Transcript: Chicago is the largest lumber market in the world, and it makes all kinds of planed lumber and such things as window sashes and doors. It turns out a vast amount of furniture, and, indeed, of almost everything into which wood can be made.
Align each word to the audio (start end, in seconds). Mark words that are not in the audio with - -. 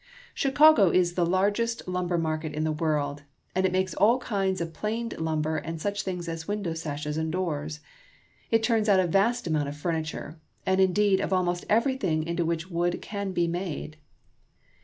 Chicago 0.33 0.89
is 0.89 1.13
the 1.13 1.27
largest 1.27 1.87
lumber 1.87 2.17
market 2.17 2.55
in 2.55 2.63
the 2.63 2.71
world, 2.71 3.21
and 3.53 3.67
it 3.67 3.71
makes 3.71 3.93
all 3.93 4.17
kinds 4.17 4.59
of 4.59 4.73
planed 4.73 5.15
lumber 5.19 5.57
and 5.57 5.79
such 5.79 6.01
things 6.01 6.27
as 6.27 6.47
window 6.47 6.73
sashes 6.73 7.17
and 7.17 7.31
doors. 7.31 7.81
It 8.49 8.63
turns 8.63 8.89
out 8.89 8.99
a 8.99 9.05
vast 9.05 9.45
amount 9.45 9.69
of 9.69 9.77
furniture, 9.77 10.39
and, 10.65 10.81
indeed, 10.81 11.19
of 11.21 11.31
almost 11.31 11.65
everything 11.69 12.23
into 12.25 12.43
which 12.43 12.67
wood 12.71 12.99
can 12.99 13.31
be 13.31 13.47
made. 13.47 13.97